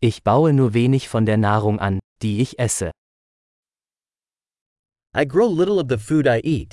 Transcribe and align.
Ich 0.00 0.22
baue 0.22 0.52
nur 0.52 0.74
wenig 0.74 1.08
von 1.08 1.26
der 1.26 1.36
Nahrung 1.36 1.80
an, 1.80 1.98
die 2.22 2.40
ich 2.40 2.58
esse. 2.60 2.92
I 5.16 5.24
grow 5.26 5.48
little 5.48 5.80
of 5.80 5.88
the 5.88 5.98
food 5.98 6.26
I 6.26 6.40
eat. 6.44 6.72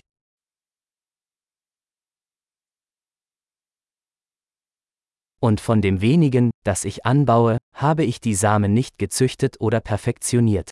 Und 5.42 5.60
von 5.60 5.82
dem 5.82 6.02
wenigen, 6.02 6.52
das 6.64 6.86
ich 6.86 7.06
anbaue, 7.06 7.58
habe 7.74 8.04
ich 8.04 8.20
die 8.20 8.36
Samen 8.36 8.74
nicht 8.74 8.98
gezüchtet 9.00 9.60
oder 9.60 9.80
perfektioniert. 9.80 10.70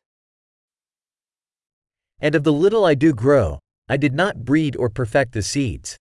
And 2.22 2.36
of 2.36 2.44
the 2.46 2.52
little 2.52 2.90
I 2.90 2.96
do 2.96 3.14
grow, 3.14 3.60
I 3.90 3.98
did 3.98 4.14
not 4.14 4.46
breed 4.46 4.78
or 4.78 4.90
perfect 4.90 5.34
the 5.34 5.42
seeds. 5.42 5.98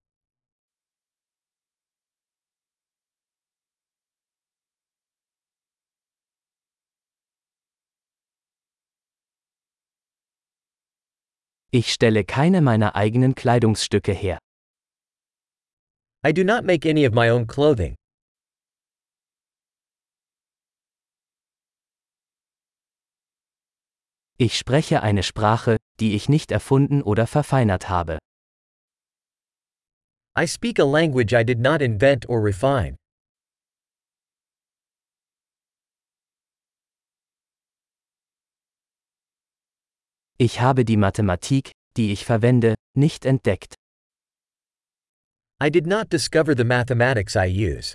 Ich 11.74 11.90
stelle 11.90 12.22
keine 12.22 12.60
meiner 12.60 12.96
eigenen 12.96 13.34
Kleidungsstücke 13.34 14.12
her. 14.12 14.38
I 16.22 16.30
do 16.34 16.44
not 16.44 16.64
make 16.64 16.86
any 16.86 17.06
of 17.06 17.14
my 17.14 17.30
own 17.30 17.46
clothing. 17.46 17.94
Ich 24.36 24.58
spreche 24.58 25.02
eine 25.02 25.22
Sprache, 25.22 25.78
die 25.98 26.14
ich 26.14 26.28
nicht 26.28 26.52
erfunden 26.52 27.02
oder 27.02 27.26
verfeinert 27.26 27.88
habe. 27.88 28.18
I 30.38 30.46
speak 30.46 30.78
a 30.78 30.84
language 30.84 31.32
I 31.32 31.42
did 31.42 31.58
not 31.58 31.80
invent 31.80 32.28
or 32.28 32.44
refine. 32.44 32.96
Ich 40.44 40.60
habe 40.60 40.84
die 40.84 40.96
Mathematik, 40.96 41.70
die 41.96 42.10
ich 42.10 42.24
verwende, 42.24 42.74
nicht 42.98 43.24
entdeckt. 43.24 43.76
I 45.62 45.70
did 45.70 45.86
not 45.86 46.12
discover 46.12 46.56
the 46.56 46.64
mathematics 46.64 47.36
I 47.36 47.46
use. 47.46 47.94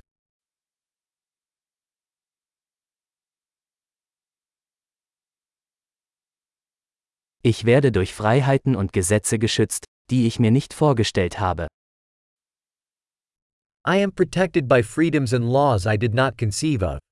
Ich 7.44 7.66
werde 7.66 7.92
durch 7.92 8.14
Freiheiten 8.14 8.78
und 8.78 8.94
Gesetze 8.94 9.40
geschützt, 9.40 9.84
die 10.10 10.26
ich 10.26 10.40
mir 10.40 10.52
nicht 10.52 10.74
vorgestellt 10.74 11.42
habe. 11.42 11.68
I 13.86 14.02
am 14.02 14.14
protected 14.14 14.70
by 14.70 14.82
freedoms 14.82 15.34
and 15.34 15.44
laws 15.44 15.86
I 15.86 15.98
did 15.98 16.14
not 16.14 16.38
conceive 16.38 16.82
of. 16.82 17.07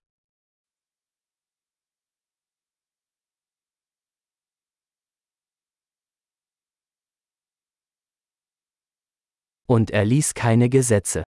Und 9.68 9.92
er 9.92 10.06
ließ 10.06 10.34
keine 10.34 10.70
Gesetze. 10.70 11.24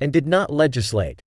And 0.00 0.12
did 0.14 0.26
not 0.26 0.50
legislate. 0.50 1.20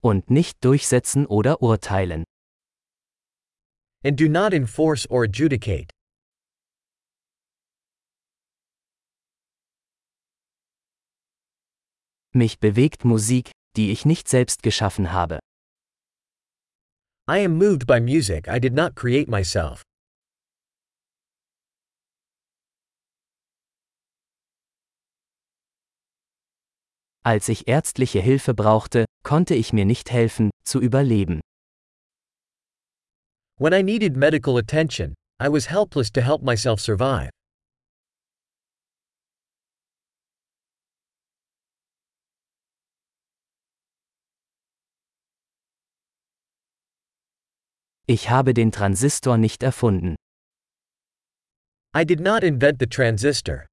Und 0.00 0.30
nicht 0.30 0.62
durchsetzen 0.62 1.26
oder 1.26 1.62
urteilen. 1.62 2.24
And 4.04 4.18
do 4.20 4.28
not 4.28 4.52
enforce 4.52 5.06
or 5.10 5.24
adjudicate. 5.24 5.90
Mich 12.34 12.58
bewegt 12.58 13.04
Musik, 13.04 13.52
die 13.76 13.92
ich 13.92 14.04
nicht 14.04 14.28
selbst 14.28 14.62
geschaffen 14.62 15.12
habe. 15.12 15.38
I 17.26 17.38
am 17.44 17.56
moved 17.56 17.86
by 17.86 18.00
music 18.00 18.46
I 18.48 18.58
did 18.58 18.74
not 18.74 18.94
create 18.94 19.28
myself. 19.28 19.82
Als 27.26 27.48
ich 27.48 27.68
ärztliche 27.68 28.20
Hilfe 28.20 28.52
brauchte, 28.52 29.06
konnte 29.22 29.54
ich 29.54 29.72
mir 29.72 29.86
nicht 29.86 30.10
helfen, 30.10 30.50
zu 30.62 30.78
überleben. 30.78 31.40
When 33.58 33.72
I 33.72 33.82
needed 33.82 34.14
medical 34.14 34.58
attention, 34.58 35.14
I 35.40 35.48
was 35.48 35.70
helpless 35.70 36.12
to 36.12 36.20
help 36.20 36.42
myself 36.42 36.80
survive. 36.80 37.30
Ich 48.06 48.28
habe 48.28 48.52
den 48.52 48.70
Transistor 48.70 49.38
nicht 49.38 49.62
erfunden. 49.62 50.14
I 51.96 52.04
did 52.04 52.20
not 52.20 52.44
invent 52.44 52.78
the 52.80 52.86
transistor. 52.86 53.64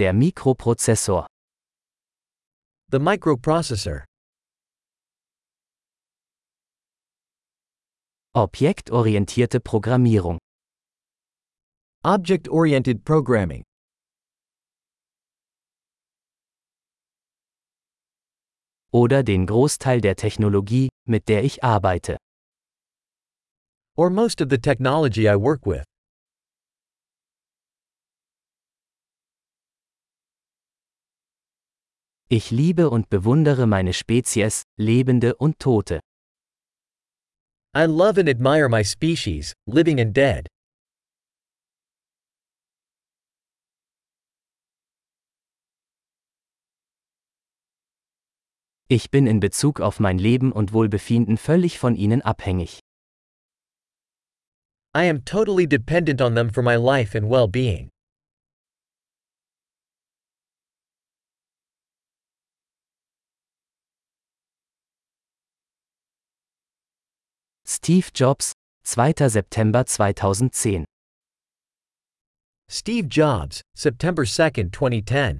Der 0.00 0.14
Mikroprozessor. 0.14 1.26
The 2.90 2.98
microprocessor. 2.98 4.06
Objektorientierte 8.34 9.60
Programmierung. 9.60 10.38
Object 12.02 12.48
oriented 12.48 13.04
programming. 13.04 13.62
Oder 18.92 19.22
den 19.22 19.44
Großteil 19.44 20.00
der 20.00 20.16
Technologie, 20.16 20.88
mit 21.06 21.28
der 21.28 21.44
ich 21.44 21.62
arbeite. 21.62 22.16
Or 23.98 24.08
most 24.08 24.40
of 24.40 24.48
the 24.48 24.56
technology 24.56 25.28
I 25.28 25.36
work 25.36 25.66
with. 25.66 25.84
Ich 32.32 32.52
liebe 32.52 32.90
und 32.90 33.10
bewundere 33.10 33.66
meine 33.66 33.92
Spezies, 33.92 34.62
Lebende 34.78 35.34
und 35.34 35.58
Tote. 35.58 35.98
I 37.76 37.86
love 37.86 38.20
and 38.20 38.28
admire 38.28 38.68
my 38.68 38.84
species, 38.84 39.52
living 39.66 39.98
and 40.00 40.16
dead. 40.16 40.46
Ich 48.86 49.10
bin 49.10 49.26
in 49.26 49.40
Bezug 49.40 49.80
auf 49.80 49.98
mein 49.98 50.18
Leben 50.18 50.52
und 50.52 50.72
Wohlbefinden 50.72 51.36
völlig 51.36 51.80
von 51.80 51.96
ihnen 51.96 52.22
abhängig. 52.22 52.78
I 54.96 55.08
am 55.10 55.24
totally 55.24 55.66
dependent 55.66 56.20
on 56.20 56.36
them 56.36 56.48
for 56.48 56.62
my 56.62 56.76
life 56.76 57.18
and 57.18 57.28
well 57.28 57.48
Steve 67.72 68.12
Jobs, 68.12 68.52
2. 68.82 69.28
September 69.28 69.84
2010 69.84 70.84
Steve 72.68 73.08
Jobs, 73.08 73.62
September 73.76 74.24
2, 74.24 74.70
2010. 74.72 75.38